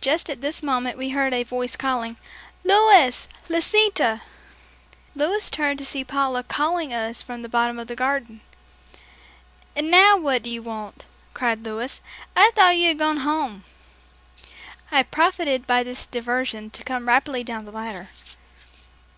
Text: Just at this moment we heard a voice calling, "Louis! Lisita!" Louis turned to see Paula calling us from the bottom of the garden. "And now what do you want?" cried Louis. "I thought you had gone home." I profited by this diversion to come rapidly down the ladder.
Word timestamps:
Just 0.00 0.30
at 0.30 0.40
this 0.40 0.62
moment 0.62 0.96
we 0.96 1.10
heard 1.10 1.34
a 1.34 1.42
voice 1.42 1.76
calling, 1.76 2.16
"Louis! 2.64 3.28
Lisita!" 3.50 4.22
Louis 5.14 5.50
turned 5.50 5.76
to 5.78 5.84
see 5.84 6.04
Paula 6.04 6.42
calling 6.42 6.94
us 6.94 7.22
from 7.22 7.42
the 7.42 7.50
bottom 7.50 7.78
of 7.78 7.86
the 7.86 7.94
garden. 7.94 8.40
"And 9.76 9.90
now 9.90 10.16
what 10.16 10.42
do 10.42 10.48
you 10.48 10.62
want?" 10.62 11.04
cried 11.34 11.64
Louis. 11.66 12.00
"I 12.34 12.50
thought 12.54 12.78
you 12.78 12.88
had 12.88 12.98
gone 12.98 13.18
home." 13.18 13.64
I 14.90 15.02
profited 15.02 15.66
by 15.66 15.82
this 15.82 16.06
diversion 16.06 16.70
to 16.70 16.82
come 16.82 17.06
rapidly 17.06 17.44
down 17.44 17.66
the 17.66 17.72
ladder. 17.72 18.08